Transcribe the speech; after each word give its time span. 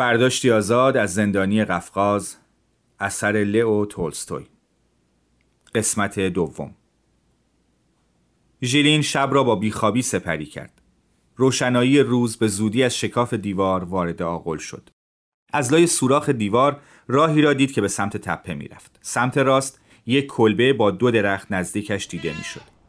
برداشتی 0.00 0.50
آزاد 0.50 0.96
از 0.96 1.14
زندانی 1.14 1.64
قفقاز 1.64 2.36
اثر 3.00 3.32
لئو 3.32 3.86
تولستوی. 3.86 4.46
قسمت 5.74 6.20
دوم. 6.20 6.74
ژیلین 8.62 9.02
شب 9.02 9.28
را 9.32 9.44
با 9.44 9.56
بیخوابی 9.56 10.02
سپری 10.02 10.46
کرد. 10.46 10.82
روشنایی 11.36 12.00
روز 12.00 12.36
به 12.36 12.48
زودی 12.48 12.82
از 12.82 12.96
شکاف 12.96 13.34
دیوار 13.34 13.84
وارد 13.84 14.22
آغل 14.22 14.58
شد. 14.58 14.90
از 15.52 15.72
لای 15.72 15.86
سوراخ 15.86 16.28
دیوار 16.28 16.80
راهی 17.08 17.42
را 17.42 17.52
دید 17.52 17.72
که 17.72 17.80
به 17.80 17.88
سمت 17.88 18.16
تپه 18.16 18.54
می‌رفت 18.54 18.98
سمت 19.02 19.38
راست 19.38 19.80
یک 20.06 20.26
کلبه 20.26 20.72
با 20.72 20.90
دو 20.90 21.10
درخت 21.10 21.52
نزدیکش 21.52 22.06
دیده 22.06 22.36
می‌شد 22.38 22.80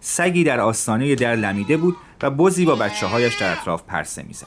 سگی 0.00 0.44
در 0.44 0.60
آستانه 0.60 1.14
در 1.14 1.36
لمیده 1.36 1.76
بود 1.76 1.96
و 2.22 2.30
بزی 2.30 2.64
با 2.64 2.74
بچه 2.74 3.06
هایش 3.06 3.34
در 3.34 3.52
اطراف 3.52 3.82
پرسه 3.82 4.22
می‌زد. 4.22 4.46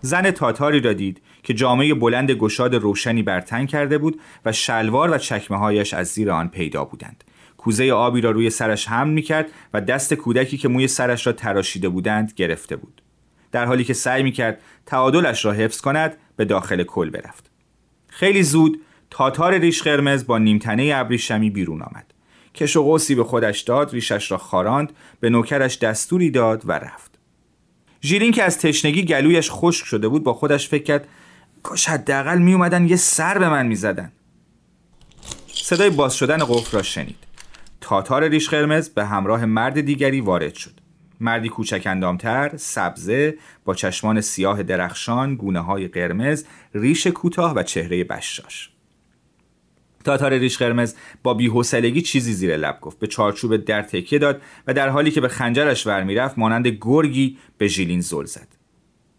زن 0.00 0.30
تاتاری 0.30 0.80
را 0.80 0.92
دید 0.92 1.22
که 1.42 1.54
جامعه 1.54 1.94
بلند 1.94 2.30
گشاد 2.30 2.74
روشنی 2.74 3.22
بر 3.22 3.40
تن 3.40 3.66
کرده 3.66 3.98
بود 3.98 4.20
و 4.44 4.52
شلوار 4.52 5.10
و 5.10 5.18
چکمه 5.18 5.58
هایش 5.58 5.94
از 5.94 6.06
زیر 6.08 6.30
آن 6.30 6.48
پیدا 6.48 6.84
بودند. 6.84 7.24
کوزه 7.56 7.92
آبی 7.92 8.20
را 8.20 8.30
روی 8.30 8.50
سرش 8.50 8.88
حمل 8.88 9.12
می 9.12 9.22
کرد 9.22 9.46
و 9.74 9.80
دست 9.80 10.14
کودکی 10.14 10.58
که 10.58 10.68
موی 10.68 10.88
سرش 10.88 11.26
را 11.26 11.32
تراشیده 11.32 11.88
بودند 11.88 12.32
گرفته 12.36 12.76
بود. 12.76 13.02
در 13.52 13.66
حالی 13.66 13.84
که 13.84 13.94
سعی 13.94 14.22
می 14.22 14.32
کرد 14.32 14.60
تعادلش 14.86 15.44
را 15.44 15.52
حفظ 15.52 15.80
کند 15.80 16.16
به 16.36 16.44
داخل 16.44 16.82
کل 16.82 17.10
برفت. 17.10 17.50
خیلی 18.08 18.42
زود 18.42 18.80
تاتار 19.16 19.58
ریش 19.58 19.82
قرمز 19.82 20.26
با 20.26 20.38
نیمتنه 20.38 20.92
ابریشمی 20.94 21.50
بیرون 21.50 21.82
آمد. 21.82 22.14
کش 22.54 22.76
و 22.76 22.82
قوسی 22.82 23.14
به 23.14 23.24
خودش 23.24 23.60
داد 23.60 23.92
ریشش 23.92 24.30
را 24.30 24.38
خاراند 24.38 24.92
به 25.20 25.30
نوکرش 25.30 25.78
دستوری 25.78 26.30
داد 26.30 26.62
و 26.64 26.72
رفت. 26.72 27.18
ژیلین 28.02 28.32
که 28.32 28.42
از 28.42 28.58
تشنگی 28.58 29.04
گلویش 29.04 29.50
خشک 29.50 29.86
شده 29.86 30.08
بود 30.08 30.24
با 30.24 30.32
خودش 30.32 30.68
فکر 30.68 30.82
کرد 30.82 31.08
کاش 31.62 31.88
حداقل 31.88 32.38
می 32.38 32.54
اومدن 32.54 32.88
یه 32.88 32.96
سر 32.96 33.38
به 33.38 33.48
من 33.48 33.66
می‌زدن. 33.66 34.12
صدای 35.46 35.90
باز 35.90 36.16
شدن 36.16 36.38
قفل 36.38 36.76
را 36.76 36.82
شنید. 36.82 37.18
تاتار 37.80 38.28
ریش 38.28 38.48
قرمز 38.48 38.88
به 38.88 39.04
همراه 39.04 39.44
مرد 39.44 39.80
دیگری 39.80 40.20
وارد 40.20 40.54
شد. 40.54 40.80
مردی 41.20 41.48
کوچک 41.48 41.82
اندامتر، 41.86 42.56
سبزه، 42.56 43.34
با 43.64 43.74
چشمان 43.74 44.20
سیاه 44.20 44.62
درخشان، 44.62 45.34
گونه 45.34 45.60
های 45.60 45.88
قرمز، 45.88 46.44
ریش 46.74 47.06
کوتاه 47.06 47.54
و 47.54 47.62
چهره 47.62 48.04
بشاش. 48.04 48.73
تاتار 50.04 50.32
ریش 50.32 50.58
قرمز 50.58 50.94
با 51.22 51.34
بیحوصلگی 51.34 52.02
چیزی 52.02 52.32
زیر 52.32 52.56
لب 52.56 52.78
گفت. 52.80 52.98
به 52.98 53.06
چارچوب 53.06 53.56
در 53.56 53.82
تکیه 53.82 54.18
داد 54.18 54.42
و 54.66 54.74
در 54.74 54.88
حالی 54.88 55.10
که 55.10 55.20
به 55.20 55.28
خنجرش 55.28 55.86
ور 55.86 56.02
می‌رفت 56.02 56.38
مانند 56.38 56.66
گرگی 56.66 57.38
به 57.58 57.68
ژیلین 57.68 58.00
زل 58.00 58.24
زد. 58.24 58.48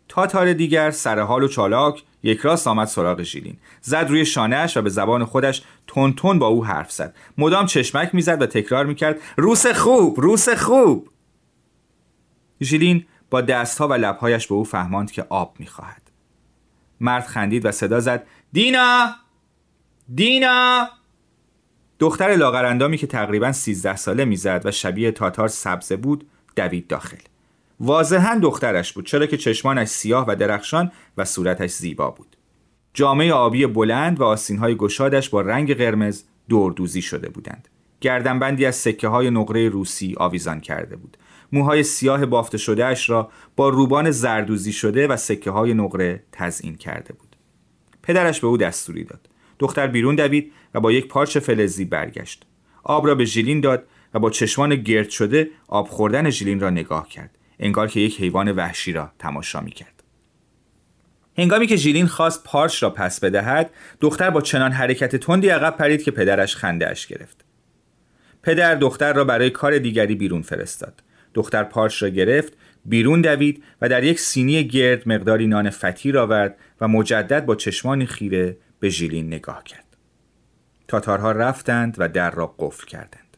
تاتار 0.07 0.53
دیگر 0.53 0.91
سرحال 0.91 1.43
و 1.43 1.47
چالاک 1.47 2.03
یک 2.23 2.39
راست 2.39 2.67
آمد 2.67 2.87
سراغ 2.87 3.23
ژیلین. 3.23 3.57
زد 3.81 4.05
روی 4.09 4.25
شانهش 4.25 4.77
و 4.77 4.81
به 4.81 4.89
زبان 4.89 5.25
خودش 5.25 5.63
تون 5.87 6.39
با 6.39 6.47
او 6.47 6.65
حرف 6.65 6.91
زد. 6.91 7.15
مدام 7.37 7.65
چشمک 7.65 8.15
می‌زد 8.15 8.41
و 8.41 8.45
تکرار 8.45 8.85
می‌کرد 8.85 9.19
روس 9.37 9.67
خوب 9.67 10.21
روس 10.21 10.49
خوب! 10.49 11.09
ژیلین 12.61 13.05
با 13.29 13.41
دستها 13.41 13.87
و 13.87 13.93
لبهایش 13.93 14.47
به 14.47 14.55
او 14.55 14.63
فهماند 14.63 15.11
که 15.11 15.25
آب 15.29 15.55
می‌خواهد. 15.59 16.01
مرد 17.01 17.25
خندید 17.25 17.65
و 17.65 17.71
صدا 17.71 17.99
زد 17.99 18.27
دینا! 18.53 19.24
دینا! 20.13 20.89
دختر 21.99 22.35
لاغرندامی 22.35 22.97
که 22.97 23.07
تقریبا 23.07 23.51
13 23.51 23.95
ساله 23.95 24.25
می‌زد 24.25 24.61
و 24.65 24.71
شبیه 24.71 25.11
تاتار 25.11 25.47
سبزه 25.47 25.95
بود 25.95 26.27
دوید 26.55 26.87
داخل. 26.87 27.17
واضحا 27.79 28.39
دخترش 28.41 28.93
بود 28.93 29.05
چرا 29.05 29.25
که 29.25 29.37
چشمانش 29.37 29.87
سیاه 29.87 30.25
و 30.27 30.35
درخشان 30.35 30.91
و 31.17 31.25
صورتش 31.25 31.71
زیبا 31.71 32.09
بود. 32.09 32.37
جامعه 32.93 33.33
آبی 33.33 33.65
بلند 33.65 34.19
و 34.19 34.23
آسینهای 34.23 34.75
گشادش 34.75 35.29
با 35.29 35.41
رنگ 35.41 35.77
قرمز 35.77 36.23
دوردوزی 36.49 37.01
شده 37.01 37.29
بودند. 37.29 37.67
گردنبندی 38.01 38.65
از 38.65 38.75
سکه 38.75 39.07
های 39.07 39.29
نقره 39.29 39.69
روسی 39.69 40.15
آویزان 40.17 40.59
کرده 40.59 40.95
بود. 40.95 41.17
موهای 41.51 41.83
سیاه 41.83 42.25
بافته 42.25 42.57
شده 42.57 42.85
اش 42.85 43.09
را 43.09 43.29
با 43.55 43.69
روبان 43.69 44.11
زردوزی 44.11 44.73
شده 44.73 45.07
و 45.07 45.17
سکه 45.17 45.51
های 45.51 45.73
نقره 45.73 46.23
تزئین 46.31 46.75
کرده 46.75 47.13
بود. 47.13 47.35
پدرش 48.03 48.39
به 48.39 48.47
او 48.47 48.57
دستوری 48.57 49.03
داد. 49.03 49.29
دختر 49.59 49.87
بیرون 49.87 50.15
دوید 50.15 50.51
و 50.73 50.79
با 50.79 50.91
یک 50.91 51.07
پارچ 51.07 51.37
فلزی 51.37 51.85
برگشت. 51.85 52.43
آب 52.83 53.07
را 53.07 53.15
به 53.15 53.25
ژیلین 53.25 53.61
داد 53.61 53.87
و 54.13 54.19
با 54.19 54.29
چشمان 54.29 54.75
گرد 54.75 55.09
شده 55.09 55.49
آب 55.67 55.87
خوردن 55.87 56.29
ژیلین 56.29 56.59
را 56.59 56.69
نگاه 56.69 57.09
کرد. 57.09 57.37
انگار 57.59 57.87
که 57.87 57.99
یک 57.99 58.21
حیوان 58.21 58.51
وحشی 58.51 58.93
را 58.93 59.11
تماشا 59.19 59.61
می 59.61 59.71
کرد. 59.71 60.03
هنگامی 61.37 61.67
که 61.67 61.75
ژیلین 61.75 62.07
خواست 62.07 62.43
پارچ 62.43 62.83
را 62.83 62.89
پس 62.89 63.19
بدهد 63.19 63.71
دختر 64.01 64.29
با 64.29 64.41
چنان 64.41 64.71
حرکت 64.71 65.15
تندی 65.15 65.49
عقب 65.49 65.77
پرید 65.77 66.03
که 66.03 66.11
پدرش 66.11 66.55
خنده 66.55 66.89
اش 66.89 67.07
گرفت. 67.07 67.45
پدر 68.43 68.75
دختر 68.75 69.13
را 69.13 69.23
برای 69.23 69.49
کار 69.49 69.77
دیگری 69.77 70.15
بیرون 70.15 70.41
فرستاد. 70.41 71.03
دختر 71.33 71.63
پارچ 71.63 72.03
را 72.03 72.09
گرفت 72.09 72.53
بیرون 72.85 73.21
دوید 73.21 73.63
و 73.81 73.89
در 73.89 74.03
یک 74.03 74.19
سینی 74.19 74.63
گرد 74.63 75.09
مقداری 75.09 75.47
نان 75.47 75.69
فطیر 75.69 76.17
آورد 76.17 76.57
و 76.81 76.87
مجدد 76.87 77.45
با 77.45 77.55
چشمانی 77.55 78.05
خیره 78.05 78.57
به 78.85 78.89
ژیلین 78.89 79.27
نگاه 79.27 79.63
کرد. 79.63 79.97
تاتارها 80.87 81.31
رفتند 81.31 81.95
و 81.97 82.09
در 82.09 82.31
را 82.31 82.55
قفل 82.59 82.85
کردند. 82.85 83.37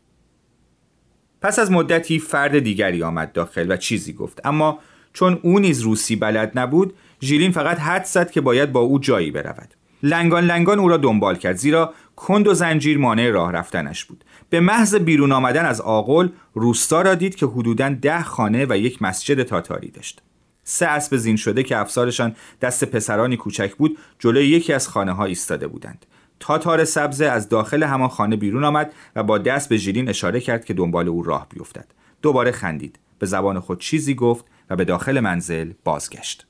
پس 1.41 1.59
از 1.59 1.71
مدتی 1.71 2.19
فرد 2.19 2.59
دیگری 2.59 3.03
آمد 3.03 3.31
داخل 3.31 3.71
و 3.71 3.77
چیزی 3.77 4.13
گفت. 4.13 4.45
اما 4.45 4.79
چون 5.13 5.39
او 5.43 5.59
نیز 5.59 5.81
روسی 5.81 6.15
بلد 6.15 6.59
نبود 6.59 6.93
ژیلین 7.21 7.51
فقط 7.51 7.79
حد 7.79 8.03
زد 8.05 8.31
که 8.31 8.41
باید 8.41 8.71
با 8.71 8.79
او 8.79 8.99
جایی 8.99 9.31
برود. 9.31 9.73
لنگان 10.03 10.45
لنگان 10.45 10.79
او 10.79 10.89
را 10.89 10.97
دنبال 10.97 11.35
کرد 11.35 11.55
زیرا 11.55 11.93
کند 12.15 12.47
و 12.47 12.53
زنجیر 12.53 12.97
مانع 12.97 13.29
راه 13.29 13.51
رفتنش 13.51 14.05
بود. 14.05 14.23
به 14.49 14.59
محض 14.59 14.95
بیرون 14.95 15.31
آمدن 15.31 15.65
از 15.65 15.81
آقل 15.81 16.29
روستا 16.53 17.01
را 17.01 17.15
دید 17.15 17.35
که 17.35 17.45
حدوداً 17.45 17.89
ده 17.89 18.23
خانه 18.23 18.65
و 18.69 18.77
یک 18.77 19.01
مسجد 19.01 19.43
تاتاری 19.43 19.91
داشت. 19.91 20.21
سه 20.69 20.85
اسب 20.85 21.17
زین 21.17 21.35
شده 21.35 21.63
که 21.63 21.77
افسارشان 21.77 22.35
دست 22.61 22.83
پسرانی 22.83 23.37
کوچک 23.37 23.75
بود 23.75 23.97
جلوی 24.19 24.47
یکی 24.47 24.73
از 24.73 24.87
خانه 24.87 25.11
ها 25.11 25.25
ایستاده 25.25 25.67
بودند. 25.67 26.05
تاتار 26.39 26.85
سبزه 26.85 27.25
از 27.25 27.49
داخل 27.49 27.83
همان 27.83 28.09
خانه 28.09 28.35
بیرون 28.35 28.63
آمد 28.63 28.93
و 29.15 29.23
با 29.23 29.37
دست 29.37 29.69
به 29.69 29.77
ژیلین 29.77 30.09
اشاره 30.09 30.39
کرد 30.39 30.65
که 30.65 30.73
دنبال 30.73 31.07
او 31.07 31.23
راه 31.23 31.47
بیفتد. 31.49 31.85
دوباره 32.21 32.51
خندید. 32.51 32.99
به 33.19 33.25
زبان 33.25 33.59
خود 33.59 33.79
چیزی 33.79 34.15
گفت 34.15 34.45
و 34.69 34.75
به 34.75 34.85
داخل 34.85 35.19
منزل 35.19 35.73
بازگشت. 35.83 36.47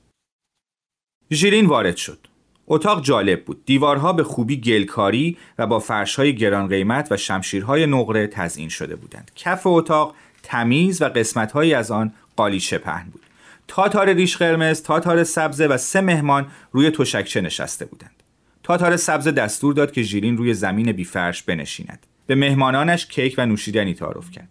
ژیلین 1.32 1.66
وارد 1.66 1.96
شد. 1.96 2.18
اتاق 2.66 3.02
جالب 3.02 3.44
بود. 3.44 3.64
دیوارها 3.64 4.12
به 4.12 4.24
خوبی 4.24 4.60
گلکاری 4.60 5.36
و 5.58 5.66
با 5.66 5.78
فرشهای 5.78 6.36
گران 6.36 6.68
قیمت 6.68 7.12
و 7.12 7.16
شمشیرهای 7.16 7.86
نقره 7.86 8.26
تزئین 8.26 8.68
شده 8.68 8.96
بودند. 8.96 9.30
کف 9.36 9.66
اتاق 9.66 10.14
تمیز 10.42 11.02
و 11.02 11.04
قسمتهایی 11.04 11.74
از 11.74 11.90
آن 11.90 12.12
قالیچه 12.36 12.78
پهن 12.78 13.10
بود. 13.10 13.27
تاتار 13.68 14.12
ریش 14.12 14.36
قرمز 14.36 14.82
تاتار 14.82 15.24
سبز 15.24 15.60
و 15.60 15.76
سه 15.76 16.00
مهمان 16.00 16.46
روی 16.72 16.90
تشکچه 16.90 17.40
نشسته 17.40 17.84
بودند. 17.84 18.22
تاتار 18.62 18.96
سبز 18.96 19.28
دستور 19.28 19.74
داد 19.74 19.92
که 19.92 20.02
ژیلین 20.02 20.36
روی 20.36 20.54
زمین 20.54 20.92
بیفرش 20.92 21.42
بنشیند. 21.42 22.06
به 22.26 22.34
مهمانانش 22.34 23.06
کیک 23.06 23.34
و 23.38 23.46
نوشیدنی 23.46 23.94
تعارف 23.94 24.30
کرد. 24.30 24.48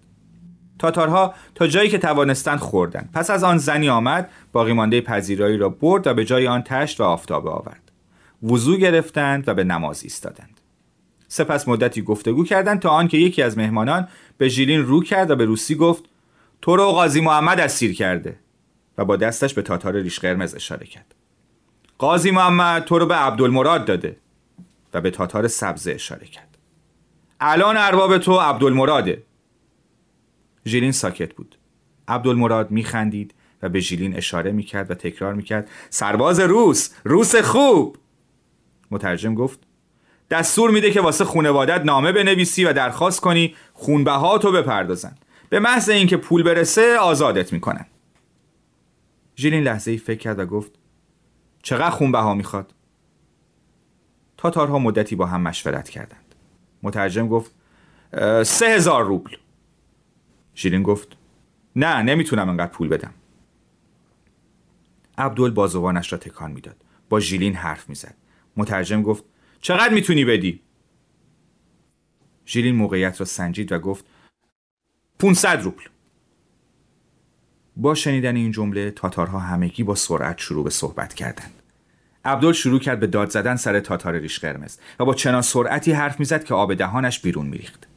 تاتارها 0.80 1.34
تا 1.56 1.68
جایی 1.68 1.90
که 1.90 1.98
توانستند 1.98 2.60
خوردند. 2.60 3.10
پس 3.14 3.30
از 3.30 3.44
آن 3.44 3.58
زنی 3.58 3.90
آمد 3.90 4.30
باقی 4.52 4.74
مانده 4.74 5.02
پذیرایی 5.02 5.58
را 5.58 5.70
برد 5.70 6.08
و 6.08 6.14
به 6.14 6.26
جای 6.26 6.48
آن 6.48 6.62
تشت 6.62 7.02
و 7.02 7.04
آفتابه 7.04 7.50
آورد. 7.50 7.92
وضو 8.44 8.78
گرفتند 8.78 9.48
و 9.48 9.54
به 9.54 9.64
نماز 9.64 10.04
ایستادند. 10.04 10.60
سپس 11.28 11.68
مدتی 11.68 12.02
گفتگو 12.02 12.44
کردند 12.44 12.80
تا 12.80 12.90
آنکه 12.90 13.18
یکی 13.18 13.42
از 13.42 13.58
مهمانان 13.58 14.08
به 14.38 14.48
ژیلین 14.50 14.86
رو 14.86 15.04
کرد 15.04 15.32
و 15.32 15.36
به 15.36 15.46
روسی 15.46 15.76
گفت 15.76 16.04
تو 16.62 16.76
رو 16.76 16.92
قاضی 16.92 17.22
محمد 17.22 17.60
اسیر 17.60 17.94
کرده. 17.94 18.40
و 18.98 19.06
با 19.06 19.16
دستش 19.16 19.54
به 19.54 19.62
تاتار 19.62 19.94
ریش 19.94 20.20
قرمز 20.20 20.56
اشاره 20.56 20.86
کرد. 20.86 21.16
قاضی 21.98 22.32
محمد 22.32 22.84
تو 22.84 23.00
رو 23.00 23.06
به 23.06 23.16
عبدالمراد 23.16 23.86
داده 23.86 24.18
و 24.94 25.02
به 25.02 25.12
تاتار 25.12 25.48
سبز 25.48 25.88
اشاره 25.88 26.28
کرد. 26.28 26.58
الان 27.40 27.78
ارباب 27.78 28.18
تو 28.18 28.40
عبدالمراده. 28.40 29.24
ژیلین 30.66 30.92
ساکت 30.92 31.34
بود. 31.34 31.58
عبدالمراد 32.08 32.72
میخندید 32.72 33.34
و 33.62 33.70
به 33.70 33.80
ژیلین 33.80 34.16
اشاره 34.16 34.52
می‌کرد 34.52 34.92
و 34.92 34.94
تکرار 34.94 35.34
می‌کرد 35.34 35.70
سرباز 35.90 36.40
روس 36.40 36.90
روس 37.04 37.36
خوب! 37.36 37.98
مترجم 38.92 39.36
گفت 39.36 39.60
دستور 40.30 40.72
میده 40.72 40.92
که 40.92 41.02
واسه 41.02 41.26
خونوادت 41.26 41.82
نامه 41.82 42.12
بنویسی 42.12 42.66
و 42.66 42.74
درخواست 42.74 43.22
کنی 43.22 43.56
خونبهاتو 43.74 44.52
بپردازن. 44.52 45.16
به 45.50 45.60
محض 45.60 45.90
اینکه 45.90 46.18
پول 46.18 46.44
برسه 46.44 46.98
آزادت 46.98 47.54
می‌کنن. 47.54 47.86
ژیلین 49.40 49.64
لحظه 49.64 49.92
ای 49.92 49.98
فکر 49.98 50.20
کرد 50.20 50.40
و 50.40 50.46
گفت 50.46 50.72
چقدر 51.64 51.90
خونبها 51.90 52.34
می‌خواد؟ 52.34 52.74
تاتارها 54.38 54.80
مدتی 54.80 55.16
با 55.16 55.26
هم 55.26 55.42
مشورت 55.42 55.90
کردند. 55.90 56.36
مترجم 56.84 57.28
گفت 57.28 57.56
سه 58.44 58.66
هزار 58.66 59.06
روبل. 59.06 59.36
ژیلین 60.56 60.84
گفت 60.84 61.18
نه 61.76 62.02
نمی‌تونم 62.02 62.50
انقدر 62.50 62.72
پول 62.72 62.88
بدم. 62.88 63.14
عبدول 65.18 65.52
بازوانش 65.52 66.12
را 66.12 66.18
تکان 66.18 66.52
می‌داد. 66.52 66.84
با 67.10 67.20
ژیلین 67.20 67.54
حرف 67.54 67.90
می‌زد. 67.90 68.16
مترجم 68.58 69.02
گفت 69.02 69.24
چقدر 69.62 69.94
می‌تونی 69.94 70.26
بدی؟ 70.26 70.62
ژیلین 72.46 72.76
موقعیت 72.76 73.20
را 73.20 73.26
سنجید 73.26 73.72
و 73.72 73.80
گفت 73.80 74.06
500 75.20 75.62
روبل. 75.62 75.84
با 77.80 77.96
شنیدن 77.96 78.36
این 78.36 78.52
جمله 78.52 78.92
تاتارها 78.92 79.40
همگی 79.40 79.84
با 79.84 79.96
سرعت 79.96 80.38
شروع 80.38 80.64
به 80.64 80.70
صحبت 80.70 81.14
کردند. 81.14 81.54
عبدال 82.26 82.54
شروع 82.54 82.80
کرد 82.80 83.00
به 83.00 83.08
داد 83.08 83.30
زدن 83.30 83.56
سر 83.56 83.80
تاتار 83.80 84.14
ریش 84.14 84.40
قرمز 84.40 84.78
و 85.00 85.06
با 85.06 85.14
چنان 85.14 85.42
سرعتی 85.42 85.92
حرف 85.92 86.20
می‌زد 86.20 86.44
که 86.44 86.54
آب 86.54 86.74
دهانش 86.74 87.20
بیرون 87.20 87.46
میریخت. 87.46 87.88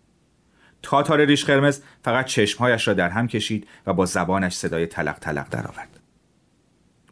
تاتار 0.83 1.25
ریش 1.25 1.45
قرمز 1.45 1.81
فقط 2.05 2.27
چشمهایش 2.27 2.89
را 2.89 2.95
در 2.95 3.09
هم 3.09 3.29
کشید 3.29 3.69
و 3.87 3.93
با 3.93 4.07
زبانش 4.07 4.55
صدای 4.55 4.87
تلق 4.87 5.19
تلق 5.19 5.49
درآورد. 5.49 6.01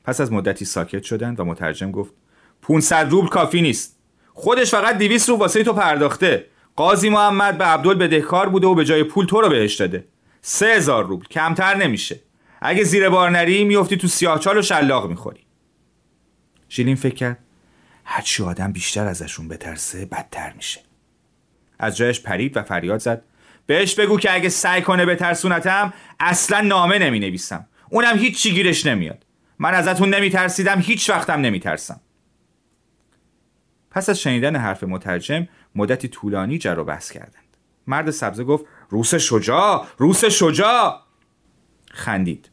پس 0.05 0.21
از 0.21 0.33
مدتی 0.33 0.65
ساکت 0.65 1.03
شدند 1.03 1.41
و 1.41 1.45
مترجم 1.45 1.91
گفت 1.91 2.13
500 2.63 3.11
روبل 3.11 3.29
کافی 3.29 3.63
نیست. 3.63 3.99
خودش 4.33 4.71
فقط 4.71 4.99
200 4.99 5.29
روبل 5.29 5.41
واسه 5.41 5.65
تو 5.65 5.73
پرداخته. 5.73 6.47
قاضی 6.77 7.09
محمد 7.09 7.59
به 7.59 7.65
عبدال 7.65 7.95
بدهکار 7.95 8.49
بوده 8.49 8.67
و 8.67 8.75
به 8.75 8.85
جای 8.85 9.05
پول 9.05 9.27
تو 9.27 9.41
رو 9.41 9.49
بهش 9.49 9.75
داده. 9.75 10.05
3000 10.43 11.05
روبل. 11.05 11.25
کمتر 11.25 11.77
نمیشه. 11.77 12.21
اگه 12.61 12.85
زیر 12.85 13.09
بار 13.09 13.31
نری 13.31 13.65
میفتی 13.65 13.97
تو 13.97 14.09
سیاهچال 14.09 14.59
و 14.59 14.63
شلاق 14.63 15.09
می‌خوری. 15.09 15.47
ژیلین 16.71 16.97
فکر 16.97 17.15
کرد 17.15 17.39
هرچی 18.05 18.43
آدم 18.43 18.73
بیشتر 18.73 19.07
ازشون 19.07 19.49
بترسه 19.49 20.07
بدتر 20.07 20.53
میشه. 20.53 20.81
از 21.79 21.97
جایش 21.97 22.21
پرید 22.21 22.57
و 22.57 22.63
فریاد 22.63 23.01
زد 23.01 23.23
بهش 23.67 23.95
بگو 23.95 24.19
که 24.19 24.35
اگه 24.35 24.49
سعی 24.49 24.83
کنه 24.83 25.07
به 25.07 25.17
ترسونتم 25.17 25.93
اصلا 26.21 26.61
نامه 26.61 26.99
نمی 26.99 27.19
نویسم 27.19 27.67
اونم 27.91 28.19
چی 28.19 28.55
گیرش 28.55 28.87
نمیاد. 28.87 29.25
من 29.59 29.75
ازتون 29.75 30.15
نمی 30.15 30.31
ترسیدم 30.31 30.81
هیچ 30.81 31.11
وقتم 31.11 31.41
نمی 31.41 31.61
ترسم 31.61 32.01
پس 33.91 34.09
از 34.09 34.21
شنیدن 34.21 34.57
حرف 34.57 34.85
مترجم 34.85 35.49
مدتی 35.75 36.09
طولانی 36.09 36.59
جر 36.59 36.79
و 36.79 36.85
بحث 36.85 37.11
کردند. 37.11 37.57
مرد 37.87 38.11
سبزه 38.11 38.45
گفت 38.45 38.65
روس 38.91 39.15
شجاع 39.15 39.87
روس 39.99 40.25
شجاع! 40.25 41.08
خندید. 41.99 42.51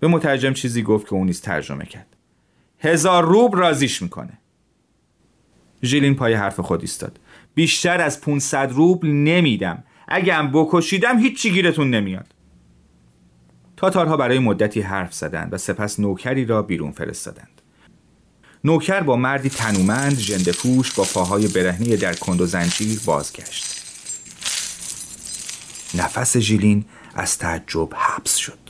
به 0.00 0.08
مترجم 0.08 0.52
چیزی 0.52 0.82
گفت 0.82 1.06
که 1.06 1.14
اون 1.14 1.26
نیز 1.26 1.40
ترجمه 1.40 1.84
کرد. 1.84 2.16
هزار 2.78 3.24
روب 3.24 3.56
رازیش 3.56 4.02
می‌کنه. 4.02 4.38
ژیلین 5.82 6.14
پای 6.14 6.34
حرف 6.34 6.60
خود 6.60 6.80
ایستاد. 6.80 7.20
بیشتر 7.54 8.00
از 8.00 8.20
500 8.20 8.72
روبل 8.72 9.08
نمیدم. 9.08 9.84
اگه 10.08 10.34
هم 10.34 10.50
بکشیدم 10.52 11.18
هیچی 11.18 11.50
گیرتون 11.50 11.90
نمیاد. 11.90 12.34
تاتارها 13.76 14.16
برای 14.16 14.38
مدتی 14.38 14.80
حرف 14.80 15.14
زدند 15.14 15.52
و 15.52 15.58
سپس 15.58 16.00
نوکری 16.00 16.44
را 16.44 16.62
بیرون 16.62 16.92
فرستادند. 16.92 17.62
نوکر 18.64 19.00
با 19.00 19.16
مردی 19.16 19.48
تنومند 19.48 20.18
ژنده 20.18 20.52
پوش 20.52 20.92
با 20.92 21.04
پاهای 21.04 21.48
برهنه 21.48 21.96
در 21.96 22.14
کند 22.14 22.40
و 22.40 22.46
زنجیر 22.46 23.00
بازگشت. 23.06 23.64
نفس 25.94 26.36
ژیلین 26.36 26.84
از 27.14 27.38
تعجب 27.38 27.88
حبس 27.94 28.36
شد. 28.36 28.69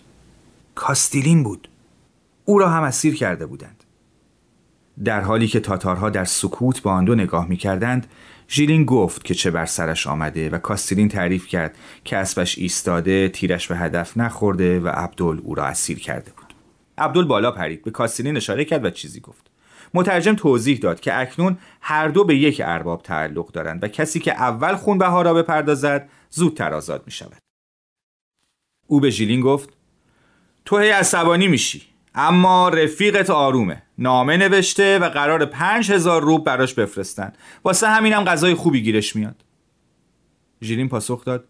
کاستیلین 0.74 1.42
بود. 1.42 1.68
او 2.44 2.58
را 2.58 2.68
هم 2.68 2.82
اسیر 2.82 3.14
کرده 3.14 3.46
بودند. 3.46 3.84
در 5.04 5.20
حالی 5.20 5.48
که 5.48 5.60
تاتارها 5.60 6.10
در 6.10 6.24
سکوت 6.24 6.80
به 6.80 6.90
آن 6.90 7.04
دو 7.04 7.14
نگاه 7.14 7.48
می 7.48 7.56
کردند 7.56 8.06
ژیلین 8.48 8.84
گفت 8.84 9.24
که 9.24 9.34
چه 9.34 9.50
بر 9.50 9.66
سرش 9.66 10.06
آمده 10.06 10.50
و 10.50 10.58
کاستیلین 10.58 11.08
تعریف 11.08 11.46
کرد 11.46 11.76
که 12.04 12.16
اسبش 12.16 12.58
ایستاده 12.58 13.28
تیرش 13.28 13.68
به 13.68 13.76
هدف 13.76 14.16
نخورده 14.16 14.80
و 14.80 14.88
عبدل 14.88 15.40
او 15.42 15.54
را 15.54 15.64
اسیر 15.64 15.98
کرده 15.98 16.32
بود. 16.36 16.54
عبدل 16.98 17.24
بالا 17.24 17.50
پرید 17.50 17.82
به 17.82 17.90
کاستیلین 17.90 18.36
اشاره 18.36 18.64
کرد 18.64 18.84
و 18.84 18.90
چیزی 18.90 19.20
گفت. 19.20 19.50
مترجم 19.94 20.34
توضیح 20.34 20.78
داد 20.78 21.00
که 21.00 21.20
اکنون 21.20 21.58
هر 21.80 22.08
دو 22.08 22.24
به 22.24 22.36
یک 22.36 22.62
ارباب 22.64 23.02
تعلق 23.02 23.52
دارند 23.52 23.84
و 23.84 23.88
کسی 23.88 24.20
که 24.20 24.32
اول 24.32 24.76
خونبها 24.76 25.22
را 25.22 25.34
بپردازد 25.34 26.08
زودتر 26.30 26.74
آزاد 26.74 27.02
می 27.06 27.12
شود. 27.12 27.38
او 28.86 29.00
به 29.00 29.10
ژیلین 29.10 29.40
گفت 29.40 29.79
تو 30.64 30.78
هی 30.78 30.90
عصبانی 30.90 31.48
میشی. 31.48 31.82
اما 32.14 32.68
رفیقت 32.68 33.30
آرومه. 33.30 33.82
نامه 33.98 34.36
نوشته 34.36 34.98
و 34.98 35.08
قرار 35.08 35.44
پنج 35.44 35.92
هزار 35.92 36.22
روب 36.22 36.44
براش 36.44 36.74
بفرستن. 36.74 37.32
واسه 37.64 37.88
همینم 37.88 38.24
غذای 38.24 38.54
خوبی 38.54 38.82
گیرش 38.82 39.16
میاد. 39.16 39.44
ژیلین 40.62 40.88
پاسخ 40.88 41.24
داد. 41.24 41.48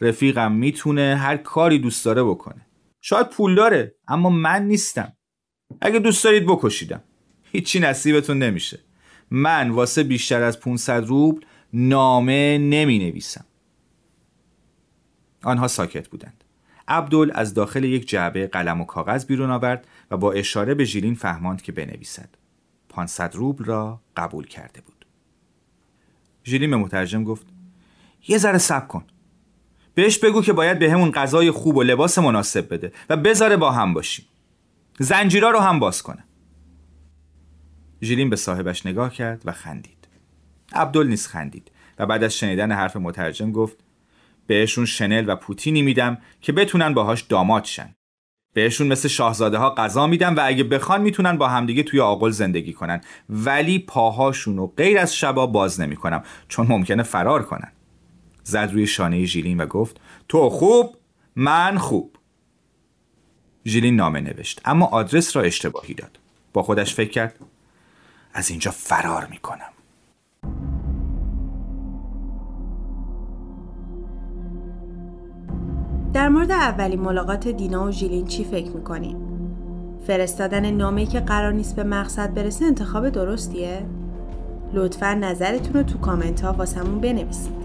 رفیقم 0.00 0.52
می‌تونه 0.52 1.16
هر 1.16 1.36
کاری 1.36 1.78
دوست 1.78 2.04
داره 2.04 2.24
بکنه. 2.24 2.66
شاید 3.00 3.28
پول 3.28 3.54
داره 3.54 3.94
اما 4.08 4.30
من 4.30 4.62
نیستم. 4.62 5.12
اگه 5.80 5.98
دوست 5.98 6.24
دارید 6.24 6.46
بکشیدم. 6.46 7.02
هیچی 7.52 7.80
نصیبتون 7.80 8.38
نمیشه. 8.38 8.78
من 9.30 9.70
واسه 9.70 10.02
بیشتر 10.02 10.42
از 10.42 10.60
500 10.60 11.04
روبل 11.04 11.40
نامه 11.72 12.58
نمی 12.58 12.98
نویسم. 12.98 13.44
آنها 15.42 15.68
ساکت 15.68 16.08
بودند. 16.08 16.43
عبدل 16.88 17.30
از 17.34 17.54
داخل 17.54 17.84
یک 17.84 18.08
جعبه 18.08 18.46
قلم 18.46 18.80
و 18.80 18.84
کاغذ 18.84 19.24
بیرون 19.26 19.50
آورد 19.50 19.86
و 20.10 20.16
با 20.16 20.32
اشاره 20.32 20.74
به 20.74 20.84
ژیلین 20.84 21.14
فهماند 21.14 21.62
که 21.62 21.72
بنویسد. 21.72 22.28
500 22.88 23.34
روبل 23.34 23.64
را 23.64 24.00
قبول 24.16 24.46
کرده 24.46 24.80
بود. 24.80 25.06
ژیلین 26.44 26.70
به 26.70 26.76
مترجم 26.76 27.24
گفت 27.24 27.46
یه 28.28 28.38
ذره 28.38 28.58
صبر 28.58 28.86
کن. 28.86 29.04
بهش 29.94 30.18
بگو 30.18 30.42
که 30.42 30.52
باید 30.52 30.78
به 30.78 30.92
همون 30.92 31.10
غذای 31.10 31.50
خوب 31.50 31.76
و 31.76 31.82
لباس 31.82 32.18
مناسب 32.18 32.74
بده 32.74 32.92
و 33.08 33.16
بذاره 33.16 33.56
با 33.56 33.72
هم 33.72 33.94
باشیم. 33.94 34.24
زنجیرا 34.98 35.50
رو 35.50 35.58
هم 35.58 35.78
باز 35.78 36.02
کنه. 36.02 36.24
ژیلین 38.02 38.30
به 38.30 38.36
صاحبش 38.36 38.86
نگاه 38.86 39.12
کرد 39.12 39.42
و 39.44 39.52
خندید. 39.52 40.08
عبدل 40.72 41.06
نیز 41.06 41.26
خندید 41.26 41.70
و 41.98 42.06
بعد 42.06 42.24
از 42.24 42.34
شنیدن 42.34 42.72
حرف 42.72 42.96
مترجم 42.96 43.52
گفت 43.52 43.76
بهشون 44.46 44.84
شنل 44.84 45.24
و 45.28 45.36
پوتینی 45.36 45.82
میدم 45.82 46.18
که 46.40 46.52
بتونن 46.52 46.94
باهاش 46.94 47.22
داماد 47.22 47.64
شن. 47.64 47.94
بهشون 48.54 48.86
مثل 48.86 49.08
شاهزاده 49.08 49.58
ها 49.58 49.74
غذا 49.74 50.06
میدم 50.06 50.36
و 50.36 50.40
اگه 50.44 50.64
بخوان 50.64 51.02
می‌تونن 51.02 51.38
با 51.38 51.48
همدیگه 51.48 51.82
توی 51.82 52.00
آقل 52.00 52.30
زندگی 52.30 52.72
کنن. 52.72 53.00
ولی 53.28 53.78
پاهاشون 53.78 54.56
رو 54.56 54.66
غیر 54.66 54.98
از 54.98 55.16
شبا 55.16 55.46
باز 55.46 55.80
نمی‌کنم 55.80 56.22
چون 56.48 56.66
ممکنه 56.66 57.02
فرار 57.02 57.42
کنن. 57.42 57.72
زد 58.42 58.70
روی 58.72 58.86
شانه 58.86 59.24
ژیلین 59.24 59.60
و 59.60 59.66
گفت 59.66 60.00
تو 60.28 60.50
خوب 60.50 60.96
من 61.36 61.78
خوب. 61.78 62.16
ژیلین 63.66 63.96
نامه 63.96 64.20
نوشت 64.20 64.60
اما 64.64 64.86
آدرس 64.86 65.36
را 65.36 65.42
اشتباهی 65.42 65.94
داد. 65.94 66.18
با 66.52 66.62
خودش 66.62 66.94
فکر 66.94 67.10
کرد 67.10 67.38
از 68.34 68.50
اینجا 68.50 68.70
فرار 68.70 69.26
می‌کنم. 69.26 69.73
در 76.14 76.28
مورد 76.28 76.50
اولین 76.50 77.00
ملاقات 77.00 77.48
دینا 77.48 77.86
و 77.86 77.90
ژیلین 77.90 78.26
چی 78.26 78.44
فکر 78.44 78.70
می‌کنیم؟ 78.70 79.16
فرستادن 80.06 80.70
نامه 80.70 81.06
که 81.06 81.20
قرار 81.20 81.52
نیست 81.52 81.76
به 81.76 81.84
مقصد 81.84 82.34
برسه 82.34 82.64
انتخاب 82.64 83.08
درستیه؟ 83.08 83.82
لطفا 84.72 85.14
نظرتون 85.14 85.72
رو 85.74 85.82
تو 85.82 85.98
کامنت 85.98 86.40
ها 86.40 86.52
واسمون 86.52 87.00
بنویسید. 87.00 87.63